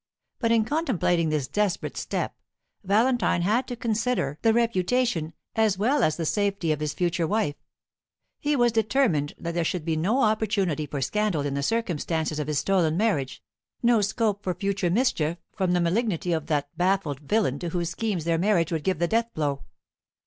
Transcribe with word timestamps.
But 0.39 0.51
in 0.51 0.65
contemplating 0.65 1.29
this 1.29 1.47
desperate 1.47 1.95
step 1.95 2.35
Valentine 2.83 3.43
had 3.43 3.67
to 3.67 3.75
consider 3.75 4.39
the 4.41 4.51
reputation 4.51 5.33
as 5.55 5.77
well 5.77 6.01
as 6.01 6.17
the 6.17 6.25
safety 6.25 6.71
of 6.71 6.79
his 6.79 6.95
future 6.95 7.27
wife. 7.27 7.53
He 8.39 8.55
was 8.55 8.71
determined 8.71 9.35
that 9.37 9.53
there 9.53 9.63
should 9.63 9.85
be 9.85 9.95
no 9.95 10.21
opportunity 10.23 10.87
for 10.87 11.03
scandal 11.03 11.41
in 11.45 11.53
the 11.53 11.61
circumstances 11.61 12.39
of 12.39 12.47
his 12.47 12.57
stolen 12.57 12.97
marriage, 12.97 13.43
no 13.83 14.01
scope 14.01 14.41
for 14.43 14.55
future 14.55 14.89
mischief 14.89 15.37
from 15.55 15.73
the 15.73 15.79
malignity 15.79 16.33
of 16.33 16.47
that 16.47 16.75
baffled 16.75 17.19
villain 17.19 17.59
to 17.59 17.69
whose 17.69 17.91
schemes 17.91 18.23
their 18.25 18.39
marriage 18.39 18.71
would 18.71 18.83
give 18.83 18.97
the 18.97 19.07
death 19.07 19.29
blow. 19.35 19.65